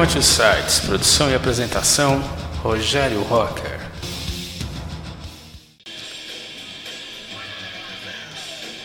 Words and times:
Programa 0.00 0.06
Two 0.06 0.22
Sides, 0.22 0.80
produção 0.80 1.30
e 1.30 1.34
apresentação, 1.34 2.20
Rogério 2.62 3.20
Rocker. 3.22 3.78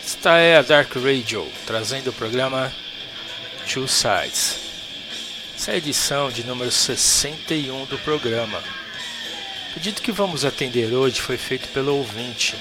Esta 0.04 0.36
é 0.36 0.58
a 0.58 0.62
Dark 0.62 0.94
Radio, 0.94 1.46
trazendo 1.66 2.10
o 2.10 2.12
programa 2.12 2.70
Two 3.72 3.88
Sides. 3.88 4.58
Essa 5.56 5.70
é 5.70 5.74
a 5.74 5.78
edição 5.78 6.30
de 6.30 6.44
número 6.44 6.70
61 6.70 7.86
do 7.86 7.96
programa. 8.00 8.62
O 9.70 9.74
pedido 9.74 10.02
que 10.02 10.12
vamos 10.12 10.44
atender 10.44 10.92
hoje 10.92 11.22
foi 11.22 11.38
feito 11.38 11.68
pelo 11.68 11.96
ouvinte, 11.96 12.54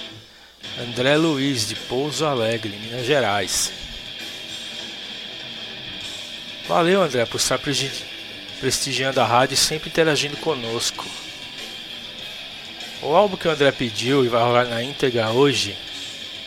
André 0.80 1.18
Luiz 1.18 1.68
de 1.68 1.76
Pouso 1.76 2.26
Alegre, 2.26 2.70
Minas 2.70 3.06
Gerais. 3.06 3.74
Valeu, 6.70 7.04
André, 7.04 7.26
por 7.26 7.36
estar 7.36 7.58
prestigiando 8.66 9.22
a 9.22 9.24
rádio 9.24 9.54
e 9.54 9.58
sempre 9.58 9.90
interagindo 9.90 10.36
conosco. 10.38 11.06
O 13.00 13.14
álbum 13.14 13.38
que 13.38 13.48
o 13.48 13.52
André 13.52 13.72
pediu 13.72 14.26
e 14.26 14.28
vai 14.28 14.42
rolar 14.42 14.66
na 14.66 14.82
íntegra 14.82 15.30
hoje 15.30 15.78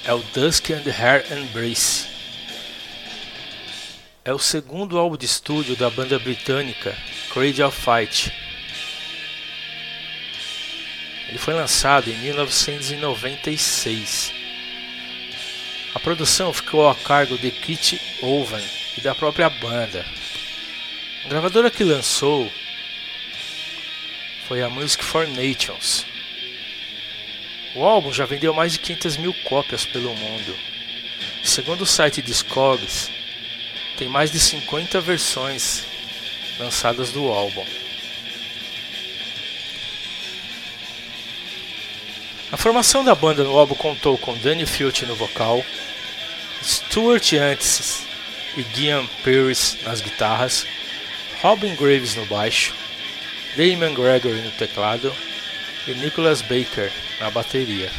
é 0.05 0.13
o 0.13 0.19
Dusk 0.35 0.71
and 0.71 0.83
Hair 0.91 1.33
Embrace. 1.33 2.09
É 4.25 4.35
o 4.35 4.39
segundo 4.41 4.99
álbum 4.99 5.17
de 5.17 5.27
estúdio 5.27 5.77
da 5.77 5.89
banda 5.91 6.19
britânica 6.19 6.99
Cradle 7.33 7.69
of 7.69 7.81
Fight. 7.81 8.33
Ele 11.29 11.39
foi 11.39 11.55
lançado 11.55 12.11
em 12.11 12.19
1996. 12.19 14.33
A 15.95 16.01
produção 16.01 16.53
ficou 16.53 16.89
a 16.89 16.97
cargo 16.97 17.39
de 17.39 17.53
Kit 17.53 18.01
Owen 18.23 18.65
e 18.97 19.01
da 19.01 19.15
própria 19.15 19.49
banda. 19.49 20.05
A 21.25 21.29
gravadora 21.29 21.71
que 21.71 21.85
lançou 21.85 22.51
foi 24.47 24.63
a 24.63 24.71
Music 24.71 25.05
for 25.05 25.27
Nations. 25.29 26.07
O 27.75 27.85
álbum 27.85 28.13
já 28.13 28.25
vendeu 28.25 28.55
mais 28.55 28.73
de 28.73 28.79
500 28.79 29.17
mil 29.19 29.35
cópias 29.45 29.85
pelo 29.85 30.15
mundo. 30.15 30.57
Segundo 31.45 31.83
o 31.83 31.87
site 31.87 32.23
Discogs, 32.23 33.11
tem 33.97 34.09
mais 34.09 34.31
de 34.31 34.41
50 34.41 35.01
versões 35.01 35.85
lançadas 36.59 37.11
do 37.13 37.29
álbum. 37.29 37.65
A 42.51 42.57
formação 42.57 43.05
da 43.05 43.15
banda 43.15 43.45
no 43.45 43.59
álbum 43.59 43.75
contou 43.75 44.17
com 44.17 44.37
Danny 44.39 44.65
Filch 44.65 45.05
no 45.05 45.15
vocal, 45.15 45.63
Stuart 46.63 47.35
Antis 47.35 48.07
e 48.57 48.63
Guian 48.63 49.07
Pierce 49.23 49.77
nas 49.85 50.01
guitarras, 50.01 50.67
Robin 51.43 51.77
Graves 51.77 52.17
no 52.17 52.27
baixo, 52.27 52.75
Damon 53.57 53.95
Gregory 53.95 54.43
no 54.43 54.51
teclado 54.51 55.15
e 55.87 55.95
Nicholas 55.95 56.43
Baker 56.43 56.93
na 57.21 57.31
bateria. 57.31 57.93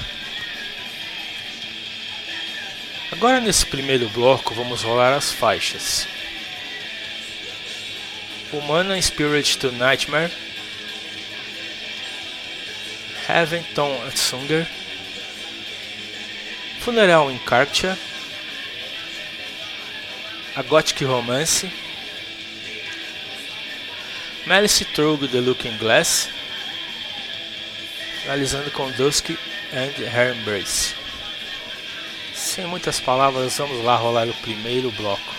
Agora 3.12 3.40
nesse 3.40 3.66
primeiro 3.66 4.10
bloco 4.10 4.54
vamos 4.54 4.84
rolar 4.84 5.14
as 5.14 5.32
faixas. 5.32 6.06
Humana 8.52 9.02
Spirit 9.02 9.58
to 9.58 9.72
Nightmare, 9.72 10.32
Heaven 13.26 13.64
Tom 13.74 13.92
Sunger, 14.16 14.68
Funeral 16.82 17.32
in 17.32 17.40
Cartia, 17.40 17.98
A 20.56 20.64
Gothic 20.64 21.06
Romance, 21.06 21.72
Malice 24.50 24.84
Trogue 24.84 25.28
The 25.28 25.42
Looking 25.42 25.78
Glass, 25.78 26.28
finalizando 28.24 28.72
com 28.72 28.90
Dusk 28.94 29.30
and 29.72 29.94
Her 30.02 30.36
Embrace. 30.36 30.96
Sem 32.34 32.66
muitas 32.66 33.00
palavras, 33.00 33.56
vamos 33.60 33.86
lá 33.86 33.96
rolar 33.96 34.28
o 34.28 34.34
primeiro 34.34 34.90
bloco. 34.94 35.36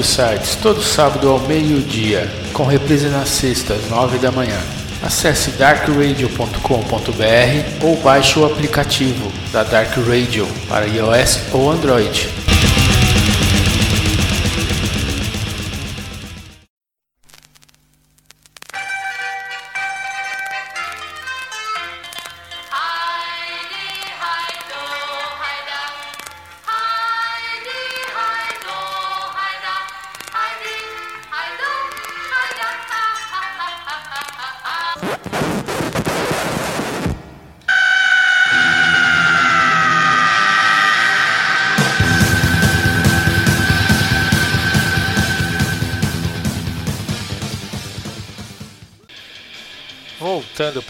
Two 0.00 0.04
Sides, 0.04 0.56
todo 0.56 0.82
sábado 0.82 1.28
ao 1.28 1.38
meio-dia, 1.40 2.26
com 2.54 2.64
reprise 2.64 3.08
nas 3.08 3.28
sextas, 3.28 3.86
nove 3.90 4.16
da 4.16 4.32
manhã. 4.32 4.58
Acesse 5.02 5.50
darkradio.com.br 5.50 7.84
ou 7.84 7.96
baixe 7.96 8.38
o 8.38 8.46
aplicativo 8.46 9.30
da 9.52 9.62
Dark 9.62 9.94
Radio 9.98 10.48
para 10.70 10.86
iOS 10.86 11.40
ou 11.52 11.70
Android. 11.70 12.39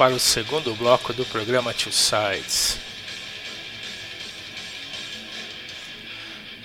Para 0.01 0.15
o 0.15 0.19
segundo 0.19 0.75
bloco 0.75 1.13
do 1.13 1.27
programa 1.27 1.75
Two 1.75 1.93
Sides. 1.93 2.79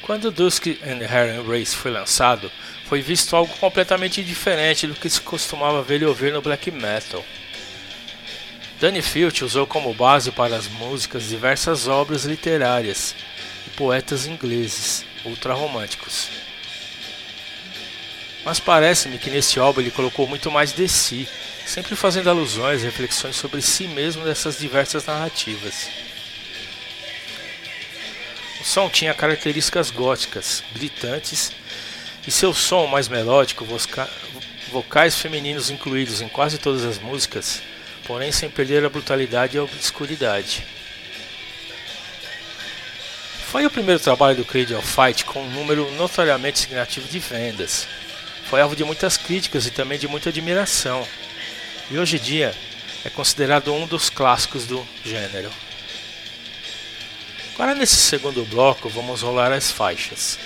Quando 0.02 0.32
Dusk 0.32 0.68
and 0.82 1.04
Heron 1.04 1.46
Race 1.46 1.76
foi 1.76 1.92
lançado, 1.92 2.50
foi 2.86 3.02
visto 3.02 3.36
algo 3.36 3.54
completamente 3.58 4.24
diferente 4.24 4.88
do 4.88 4.96
que 4.96 5.10
se 5.10 5.20
costumava 5.20 5.84
ver 5.84 6.02
e 6.02 6.06
ouvir 6.06 6.32
no 6.32 6.42
black 6.42 6.72
metal. 6.72 7.26
Danny 8.80 9.02
Filch 9.02 9.44
usou 9.44 9.68
como 9.68 9.94
base 9.94 10.32
para 10.32 10.56
as 10.56 10.70
músicas 10.70 11.28
diversas 11.28 11.90
obras 11.90 12.24
literárias 12.24 13.14
e 13.68 13.70
poetas 13.72 14.26
ingleses 14.26 15.06
ultrarromânticos. 15.26 16.30
Mas 18.46 18.62
parece-me 18.62 19.18
que 19.18 19.30
nesse 19.30 19.60
álbum 19.60 19.82
ele 19.82 19.92
colocou 19.92 20.26
muito 20.26 20.50
mais 20.50 20.72
de 20.72 20.88
si 20.88 21.28
sempre 21.66 21.96
fazendo 21.96 22.30
alusões 22.30 22.82
e 22.82 22.86
reflexões 22.86 23.36
sobre 23.36 23.62
si 23.62 23.88
mesmo 23.88 24.24
nessas 24.24 24.58
diversas 24.58 25.06
narrativas. 25.06 25.90
O 28.62 28.64
som 28.64 28.90
tinha 28.90 29.14
características 29.14 29.90
góticas, 29.90 30.64
gritantes, 30.74 31.52
e 32.28 32.32
seu 32.32 32.54
som 32.54 32.88
mais 32.88 33.08
melódico, 33.08 33.68
vocais 34.72 35.16
femininos 35.16 35.70
incluídos 35.70 36.22
em 36.22 36.28
quase 36.28 36.58
todas 36.58 36.84
as 36.84 36.98
músicas, 36.98 37.62
porém 38.06 38.32
sem 38.32 38.50
perder 38.50 38.84
a 38.84 38.90
brutalidade 38.90 39.56
e 39.56 39.60
a 39.60 39.64
obscuridade. 39.64 40.66
Foi 43.48 43.66
o 43.66 43.70
primeiro 43.70 44.02
trabalho 44.02 44.36
do 44.36 44.78
of 44.78 44.88
Fight 44.88 45.24
com 45.24 45.42
um 45.42 45.52
número 45.52 45.90
notoriamente 45.92 46.60
significativo 46.60 47.08
de 47.08 47.20
vendas. 47.20 47.88
Foi 48.50 48.60
alvo 48.60 48.76
de 48.76 48.84
muitas 48.84 49.18
críticas 49.18 49.66
e 49.66 49.72
também 49.72 49.98
de 49.98 50.08
muita 50.08 50.30
admiração 50.30 51.08
e 51.90 51.98
hoje 51.98 52.18
em 52.18 52.20
dia 52.20 52.56
é 53.04 53.10
considerado 53.10 53.74
um 53.74 53.86
dos 53.86 54.10
clássicos 54.10 54.66
do 54.66 54.86
gênero. 55.04 55.52
Agora 57.54 57.76
nesse 57.76 57.96
segundo 57.96 58.44
bloco 58.46 58.90
vamos 58.90 59.22
rolar 59.22 59.52
as 59.52 59.72
faixas. 59.72 60.40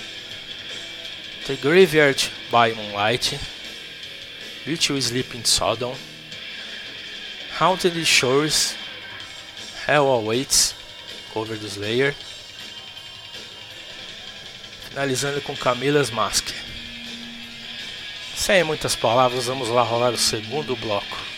The 1.46 1.54
Graveyard 1.56 2.30
by 2.50 2.74
Moonlight, 2.74 3.40
Beauty 4.64 4.98
Sleep 4.98 5.36
in 5.36 5.44
Sodom, 5.44 5.96
Haunted 7.58 8.04
Shores, 8.04 8.76
Hell 9.88 10.06
Awaits, 10.06 10.74
cover 11.32 11.58
do 11.58 11.66
Slayer, 11.66 12.14
finalizando 14.88 15.40
com 15.40 15.56
Camila's 15.56 16.10
Mask. 16.10 16.50
Sem 18.36 18.62
muitas 18.62 18.94
palavras, 18.94 19.46
vamos 19.46 19.68
lá 19.68 19.82
rolar 19.82 20.12
o 20.12 20.18
segundo 20.18 20.76
bloco. 20.76 21.29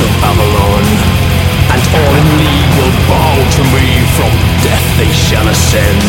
of 0.00 0.10
Avalon, 0.22 0.84
and 1.74 1.82
all 1.90 2.12
in 2.14 2.28
league 2.38 2.72
will 2.78 2.94
bow 3.10 3.34
to 3.34 3.62
me. 3.74 3.86
From 4.14 4.32
death 4.62 4.86
they 4.98 5.10
shall 5.10 5.46
ascend. 5.48 6.02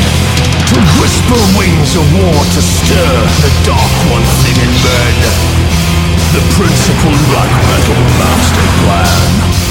To 0.74 0.78
whisper 1.02 1.42
wings 1.58 1.96
of 1.98 2.06
war 2.22 2.40
to 2.54 2.62
stir 2.62 3.16
the 3.42 3.52
dark 3.66 3.94
one 4.14 4.28
thing 4.46 4.58
in 4.62 4.74
men. 4.86 5.16
The 6.38 6.44
principal 6.54 7.14
black 7.34 7.52
metal 7.70 8.02
master 8.22 8.68
plan. 8.86 9.69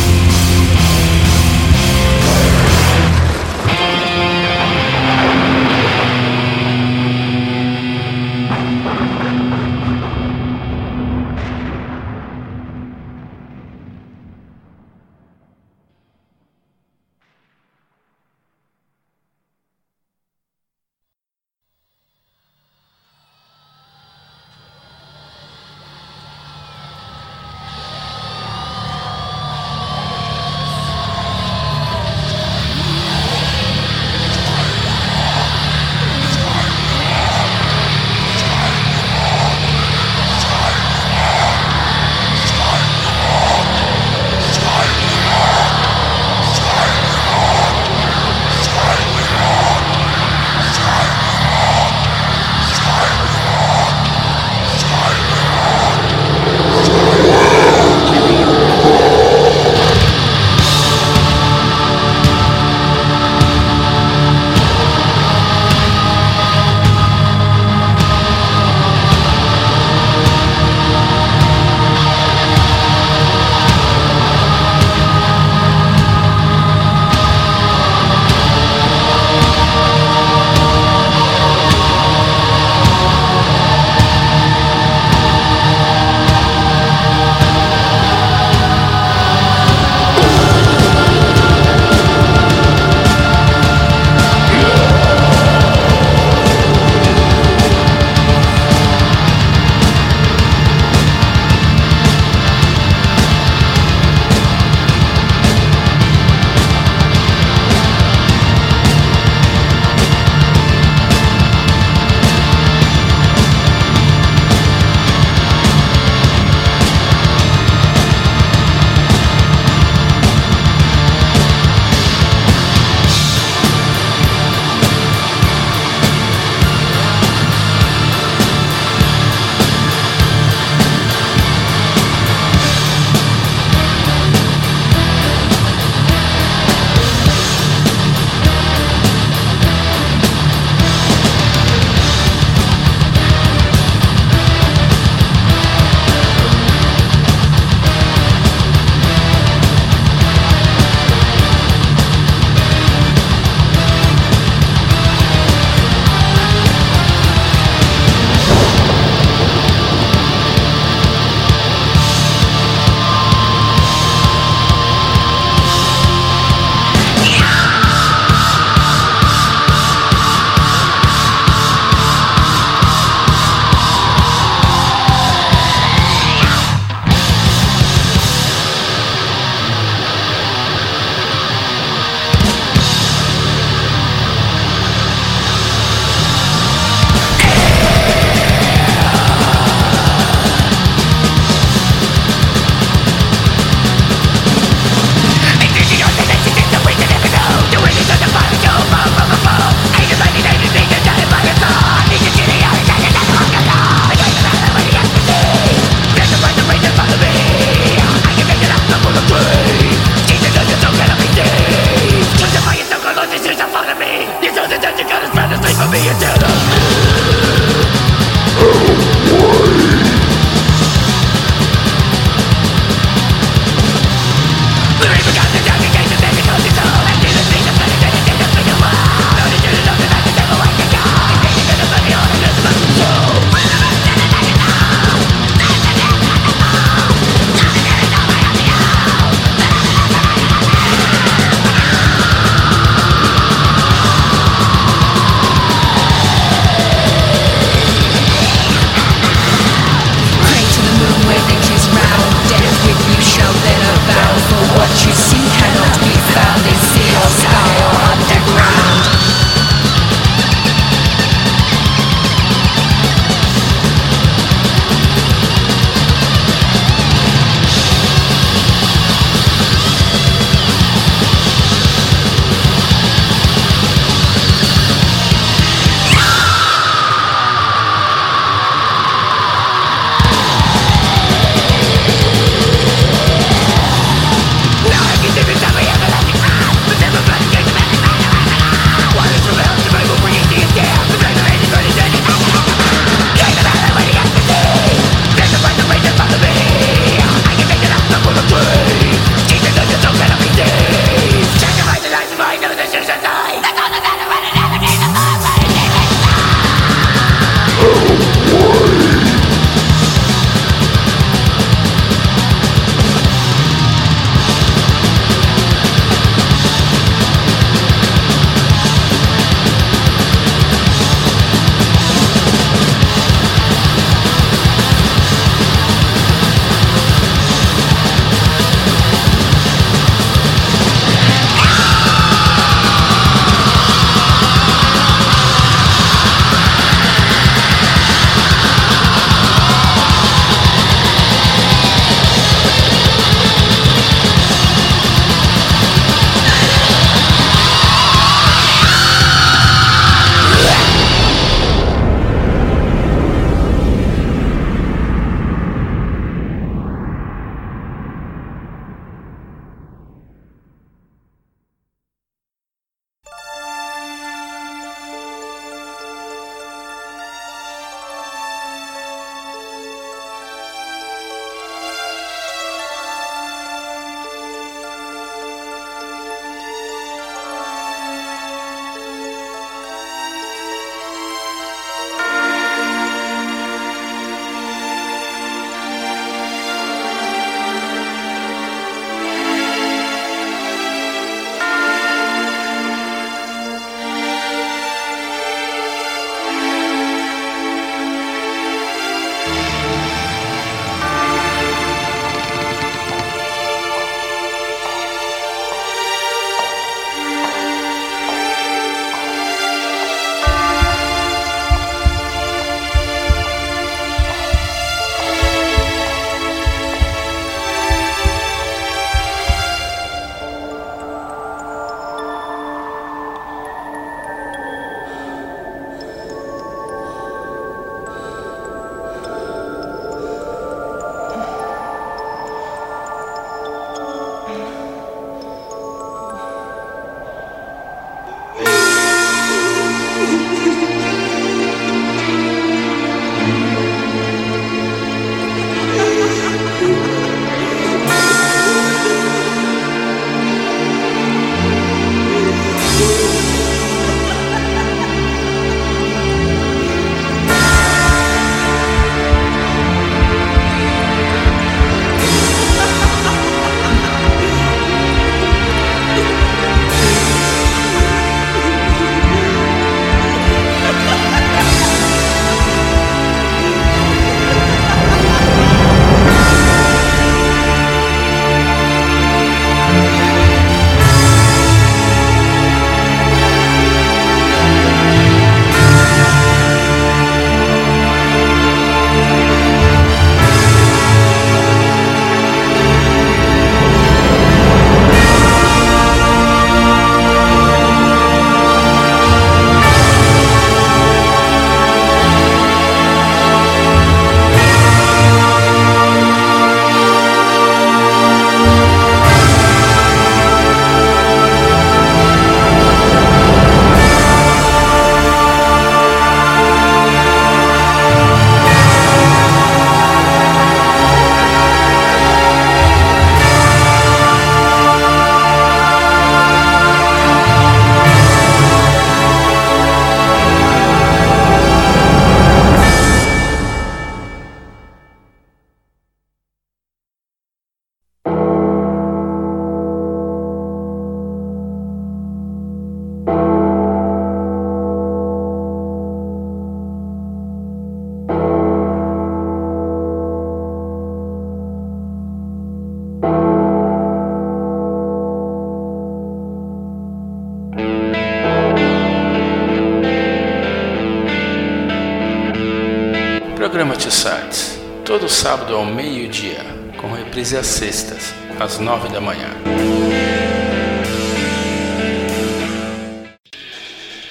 Sábado 565.40 565.76
ao 565.76 565.84
meio-dia, 565.84 566.64
com 567.00 567.12
reprise 567.12 567.56
às 567.56 567.68
sextas, 567.68 568.34
às 568.58 568.80
nove 568.80 569.08
da 569.08 569.20
manhã. 569.20 569.50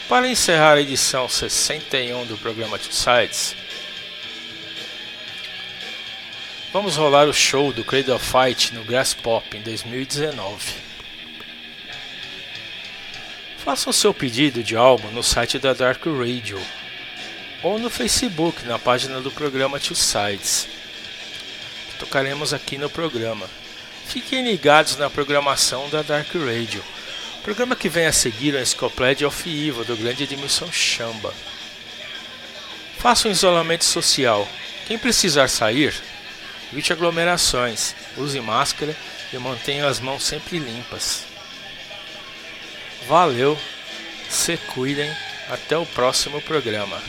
Para 0.10 0.28
encerrar 0.28 0.74
a 0.74 0.82
edição 0.82 1.30
61 1.30 2.26
do 2.26 2.38
programa 2.38 2.78
Two 2.78 2.92
Sides, 2.92 3.56
vamos 6.74 6.98
rolar 6.98 7.30
o 7.30 7.34
show 7.34 7.72
do 7.72 7.86
Cradle 7.86 8.18
of 8.18 8.26
Fight 8.26 8.76
no 8.76 8.84
Grass 8.84 9.14
Pop 9.14 9.56
em 9.56 9.62
2019. 9.62 10.74
Faça 13.60 13.90
o 13.90 13.94
seu 13.94 14.14
pedido 14.14 14.62
de 14.62 14.76
álbum 14.76 15.10
no 15.12 15.24
site 15.24 15.58
da 15.58 15.74
Dark 15.74 16.06
Radio 16.06 16.60
ou 17.64 17.80
no 17.80 17.90
Facebook 17.90 18.66
na 18.66 18.78
página 18.78 19.22
do 19.22 19.32
programa 19.32 19.80
Two 19.80 19.96
Sides. 19.96 20.67
Tocaremos 22.00 22.54
aqui 22.54 22.78
no 22.78 22.90
programa. 22.90 23.50
Fiquem 24.06 24.44
ligados 24.44 24.98
na 24.98 25.10
programação 25.10 25.90
da 25.90 26.02
Dark 26.02 26.34
Radio. 26.34 26.84
programa 27.44 27.76
que 27.76 27.90
vem 27.90 28.06
a 28.06 28.12
seguir 28.12 28.56
é 28.56 28.60
a 28.60 28.62
Enciclopédia 28.62 29.28
of 29.28 29.50
Evil 29.50 29.84
do 29.84 29.98
grande 29.98 30.24
Edmilson 30.24 30.72
Chamba. 30.72 31.34
Faça 32.98 33.28
um 33.28 33.32
isolamento 33.32 33.86
social. 33.86 34.48
Quem 34.86 34.98
precisar 34.98 35.48
sair, 35.48 35.94
evite 36.72 36.94
aglomerações, 36.94 37.96
use 38.16 38.40
máscara 38.40 38.96
e 39.34 39.38
mantenha 39.38 39.88
as 39.88 40.00
mãos 40.00 40.24
sempre 40.24 40.60
limpas. 40.60 41.24
Valeu, 43.08 43.58
se 44.30 44.58
cuidem, 44.58 45.10
até 45.50 45.78
o 45.78 45.86
próximo 45.86 46.42
programa. 46.42 47.02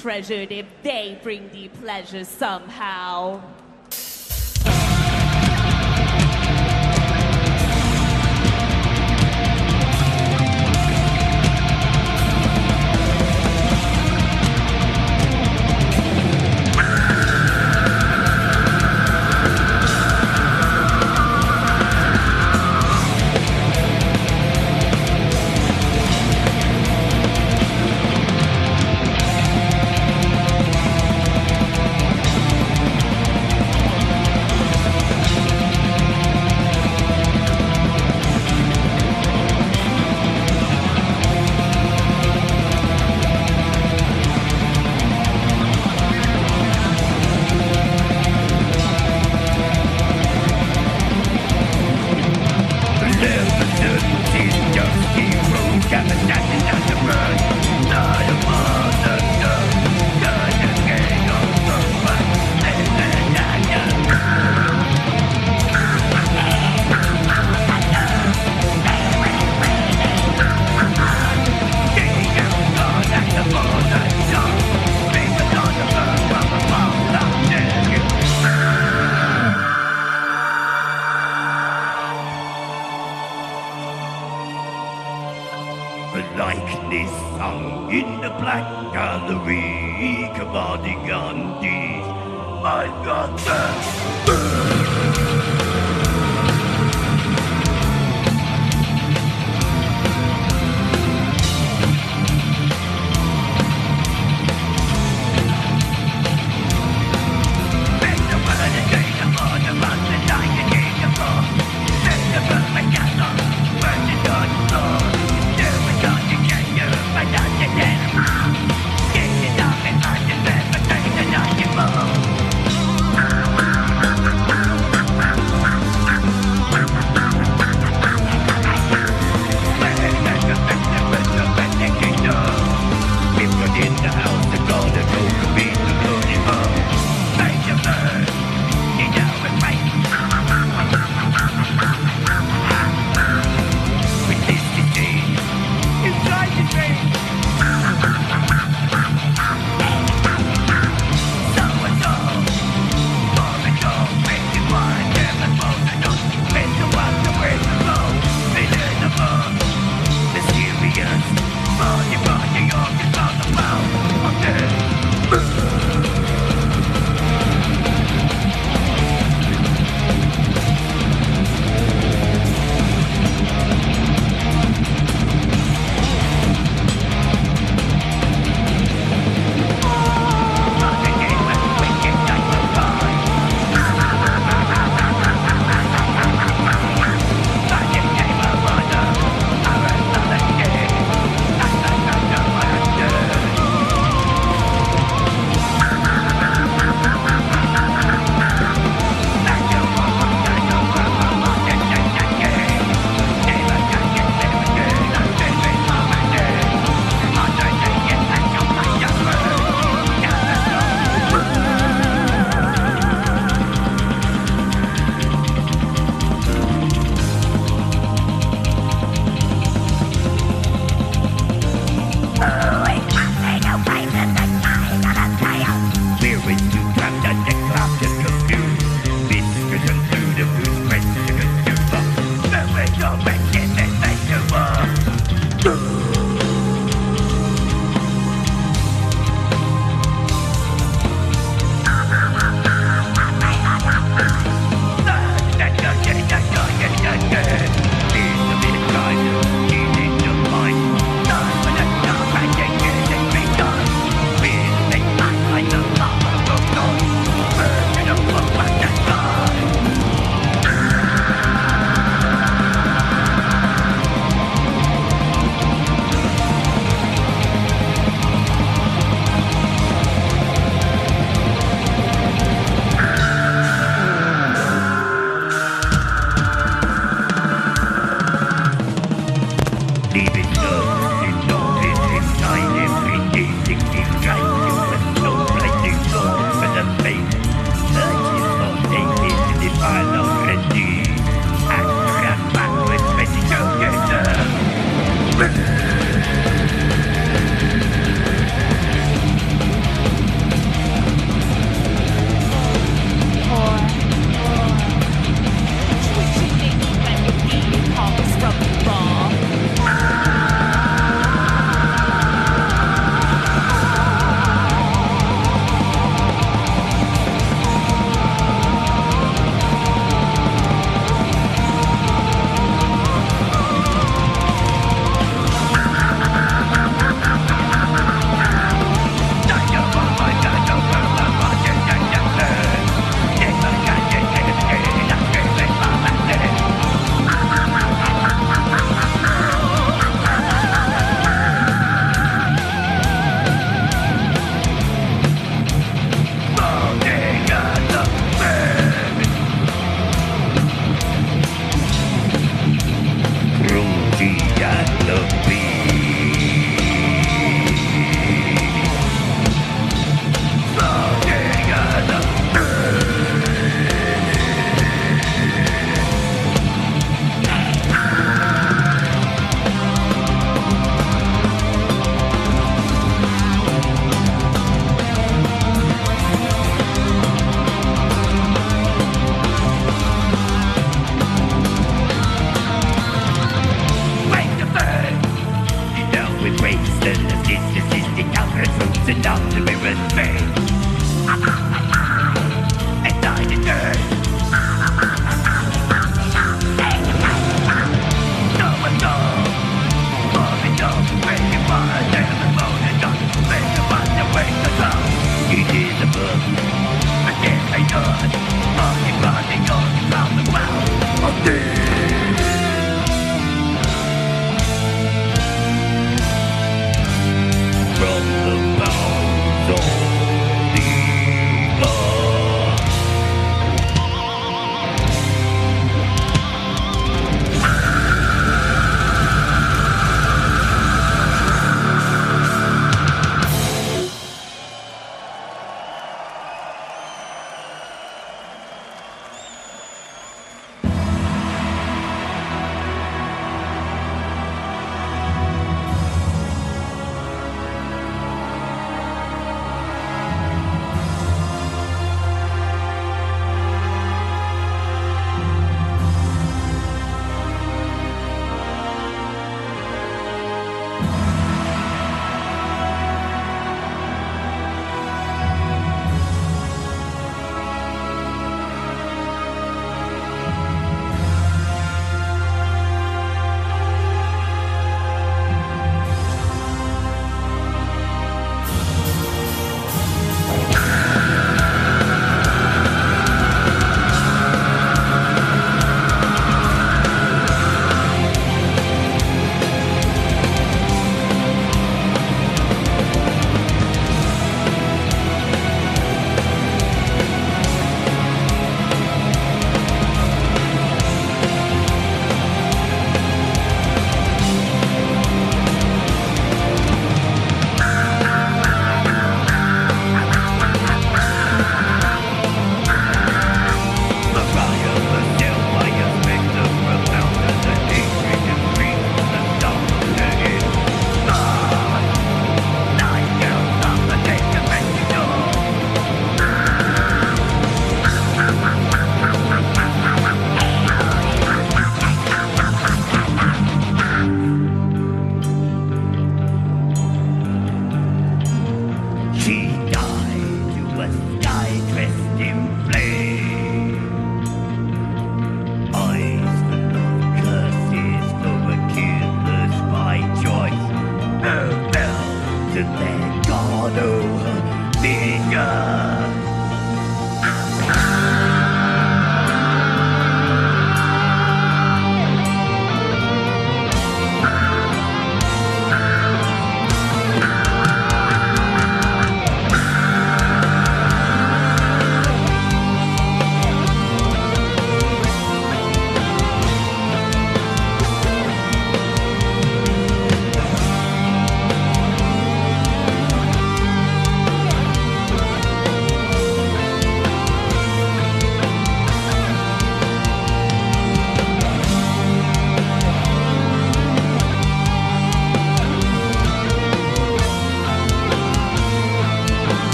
Treasured 0.00 0.50
if 0.50 0.66
they 0.82 1.18
bring 1.22 1.48
thee 1.50 1.68
pleasure 1.68 2.24
somehow. 2.24 2.99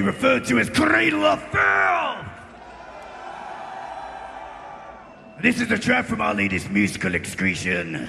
Referred 0.00 0.44
to 0.46 0.58
as 0.58 0.70
Cradle 0.70 1.24
of 1.24 1.42
Filth! 1.50 2.26
This 5.42 5.60
is 5.60 5.70
a 5.70 5.78
track 5.78 6.06
from 6.06 6.20
our 6.20 6.34
latest 6.34 6.70
musical 6.70 7.14
excretion. 7.14 8.08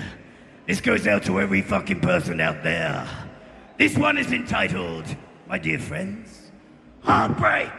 This 0.65 0.81
goes 0.81 1.07
out 1.07 1.23
to 1.23 1.39
every 1.39 1.61
fucking 1.61 1.99
person 1.99 2.41
out 2.41 2.63
there. 2.63 3.07
This 3.77 3.97
one 3.97 4.17
is 4.17 4.31
entitled, 4.31 5.05
my 5.47 5.57
dear 5.57 5.79
friends, 5.79 6.51
Heartbreak 7.01 7.71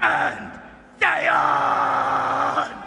and 0.00 0.60
for 1.00 2.79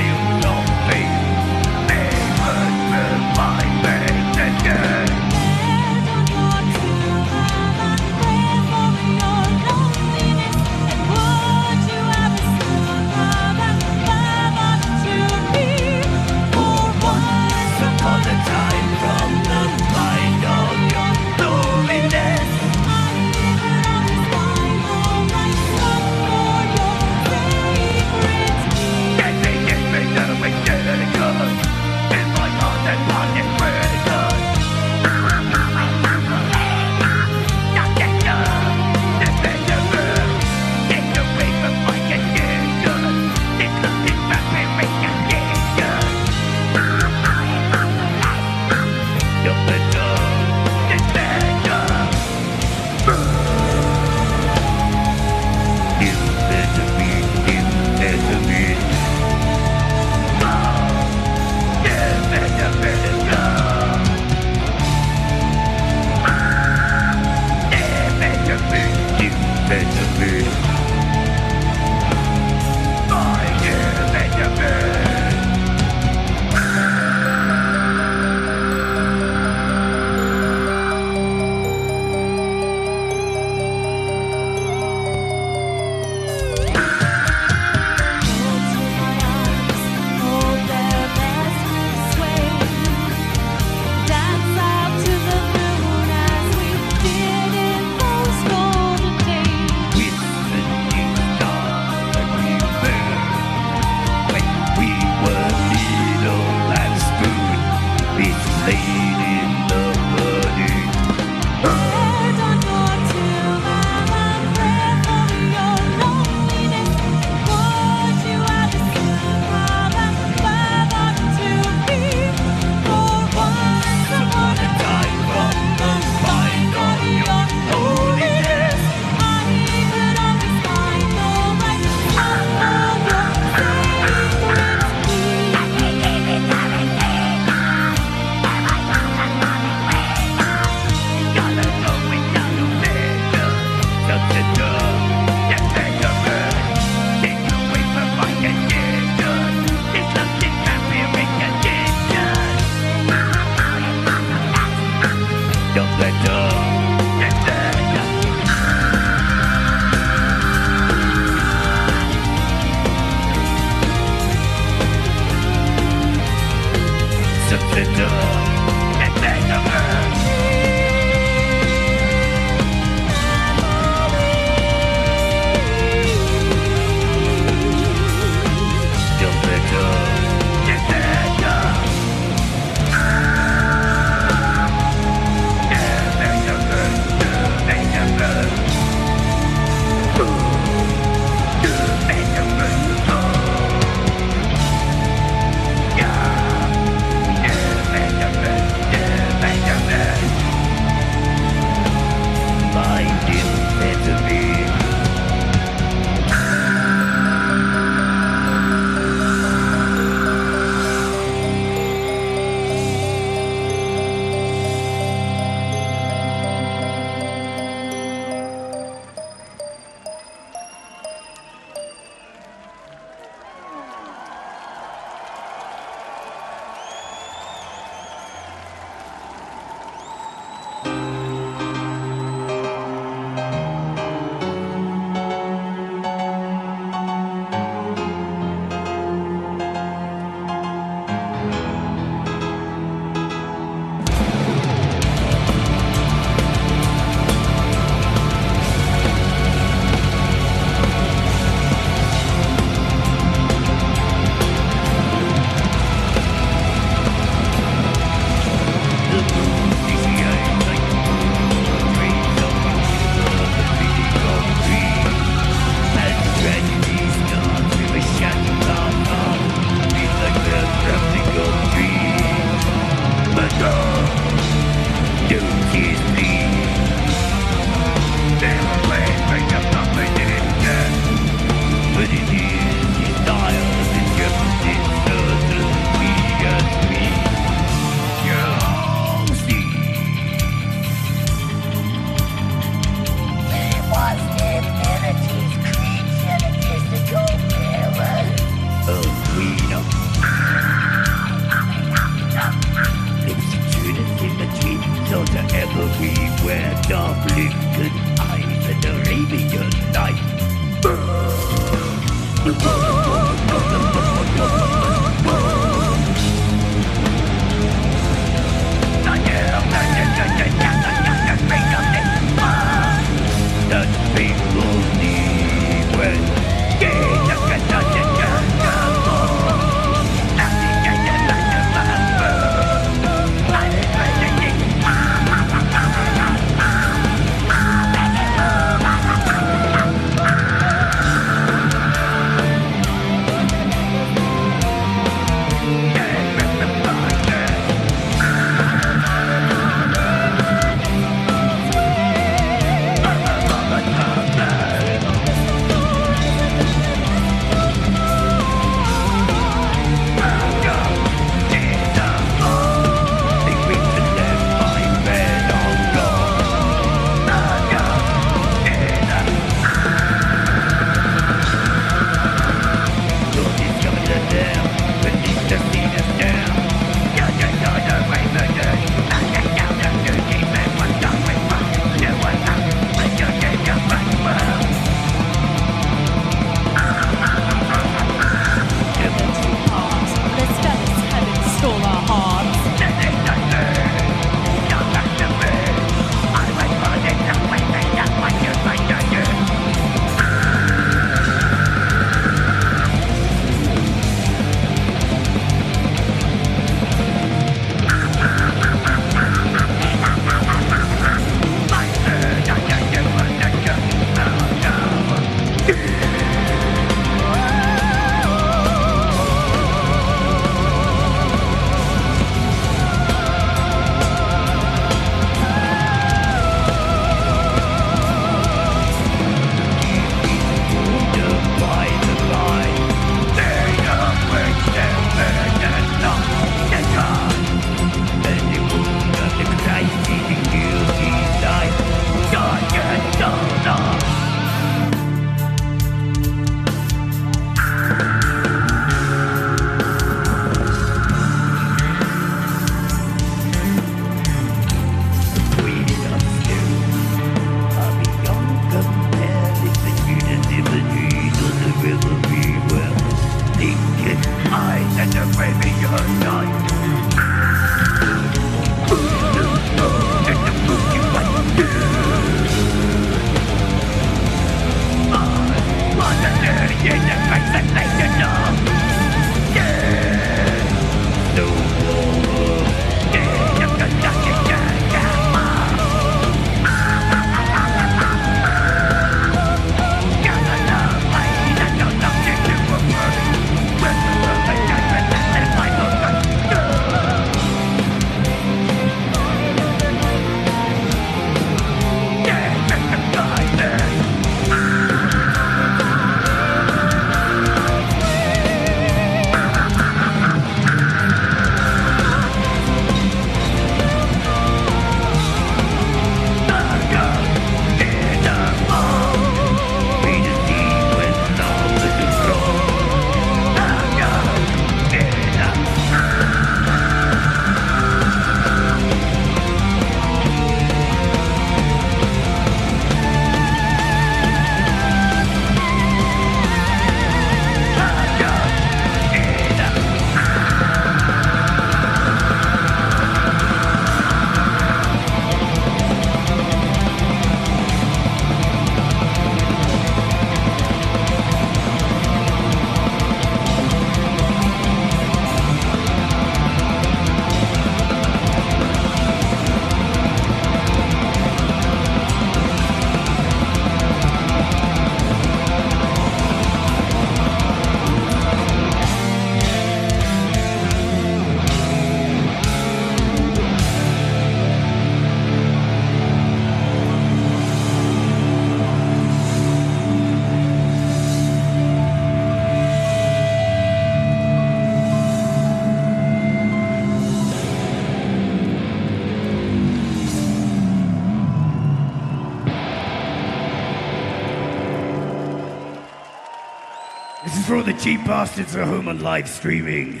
the 597.66 597.72
cheap 597.72 598.04
bastards 598.04 598.54
at 598.54 598.64
home 598.64 598.86
on 598.86 599.00
live 599.00 599.28
streaming. 599.28 600.00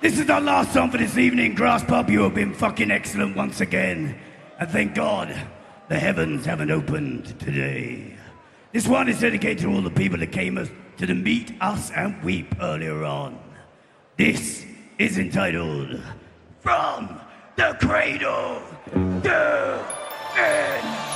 This 0.00 0.18
is 0.18 0.28
our 0.28 0.40
last 0.40 0.72
song 0.72 0.90
for 0.90 0.98
this 0.98 1.16
evening. 1.16 1.54
Grass 1.54 1.84
Pub, 1.84 2.10
you 2.10 2.22
have 2.22 2.34
been 2.34 2.52
fucking 2.52 2.90
excellent 2.90 3.36
once 3.36 3.60
again. 3.60 4.18
And 4.58 4.68
thank 4.68 4.96
God 4.96 5.28
the 5.88 5.96
heavens 5.96 6.44
haven't 6.44 6.72
opened 6.72 7.38
today. 7.38 8.16
This 8.72 8.88
one 8.88 9.08
is 9.08 9.20
dedicated 9.20 9.58
to 9.60 9.72
all 9.72 9.80
the 9.80 9.90
people 9.90 10.18
that 10.18 10.32
came 10.32 10.56
to 10.56 11.06
the 11.06 11.14
meet 11.14 11.52
us 11.60 11.92
and 11.92 12.20
weep 12.24 12.52
earlier 12.60 13.04
on. 13.04 13.38
This 14.16 14.66
is 14.98 15.16
entitled 15.16 16.02
From 16.62 17.20
the 17.54 17.76
Cradle 17.80 18.60
to 19.22 19.86
End. 20.36 21.13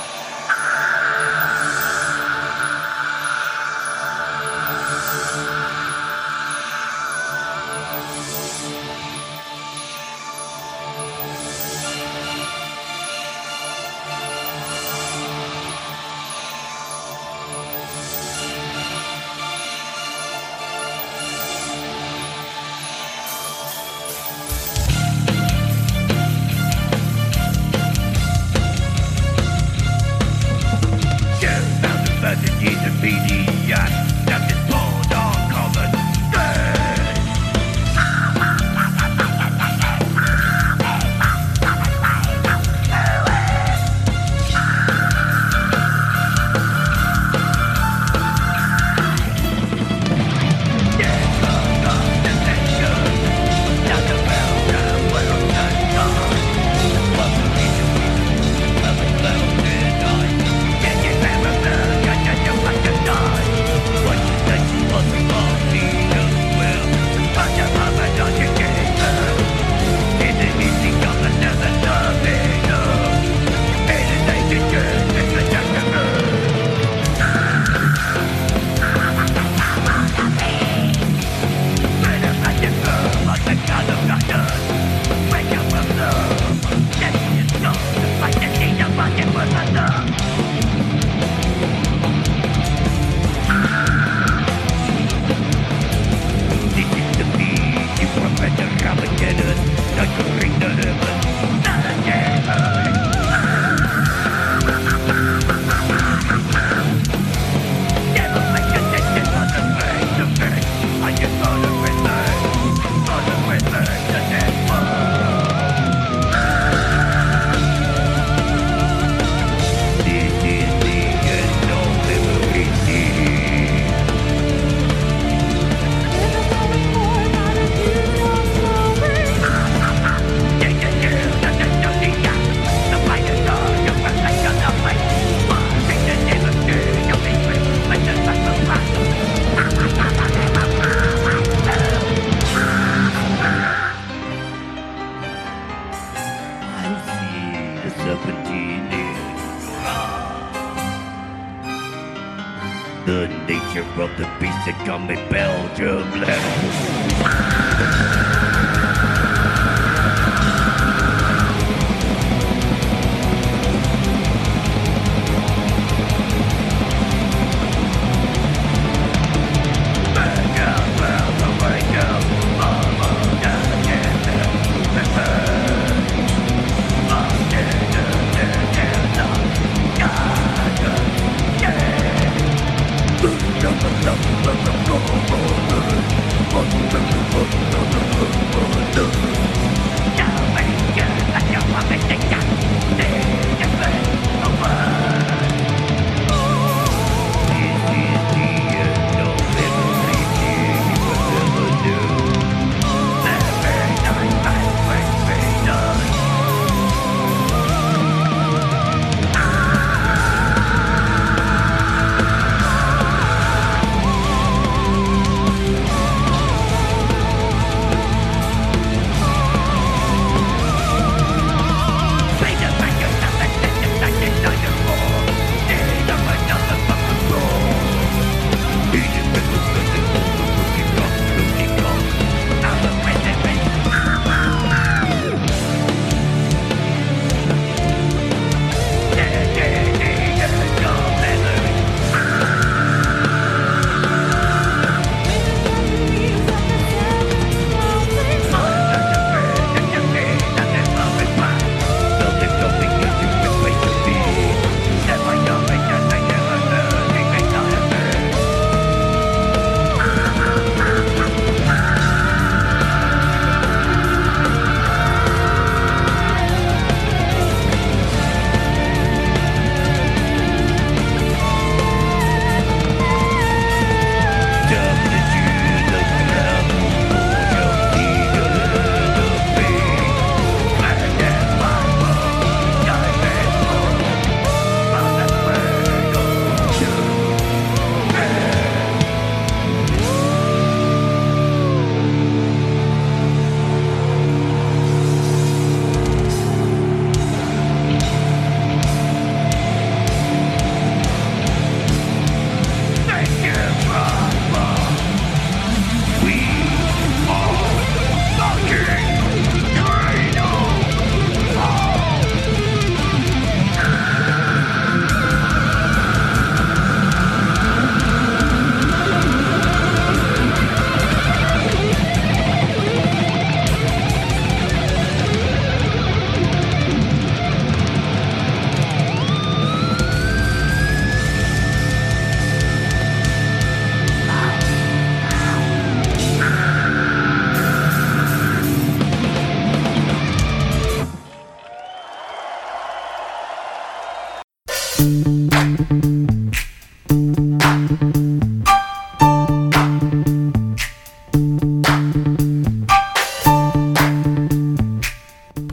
the 153.09 153.27
nature 153.47 153.81
of 153.99 154.15
the 154.17 154.25
beast 154.39 154.65
that 154.67 154.79
come 154.85 155.09
in 155.09 155.17
Belgium 155.31 156.21
left. 156.21 158.25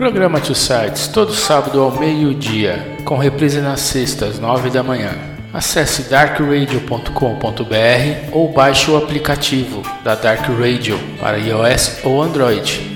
Programa 0.07 0.41
Two 0.41 0.55
Sites 0.55 1.09
todo 1.09 1.35
sábado 1.35 1.83
ao 1.83 1.99
meio-dia, 1.99 2.95
com 3.05 3.17
reprise 3.17 3.61
nas 3.61 3.81
sextas, 3.81 4.39
nove 4.39 4.71
da 4.71 4.81
manhã. 4.81 5.11
Acesse 5.53 6.05
darkradio.com.br 6.05 8.31
ou 8.31 8.53
baixe 8.53 8.89
o 8.89 8.97
aplicativo 8.97 9.83
da 10.05 10.15
Dark 10.15 10.47
Radio 10.61 10.97
para 11.19 11.39
iOS 11.39 12.05
ou 12.05 12.23
Android. 12.23 12.96